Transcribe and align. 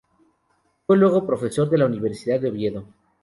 Fue 0.87 0.97
luego 0.97 1.27
profesor 1.27 1.69
de 1.69 1.77
la 1.77 1.85
Universidad 1.85 2.39
de 2.39 2.49
Oviedo. 2.49 2.85